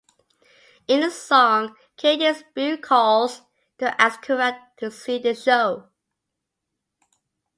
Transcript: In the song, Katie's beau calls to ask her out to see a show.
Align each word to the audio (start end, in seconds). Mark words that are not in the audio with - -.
In 0.87 1.01
the 1.01 1.11
song, 1.11 1.75
Katie's 1.95 2.43
beau 2.55 2.75
calls 2.75 3.43
to 3.77 4.01
ask 4.01 4.25
her 4.25 4.41
out 4.41 4.55
to 4.77 4.89
see 4.89 5.21
a 5.29 5.35
show. 5.35 5.89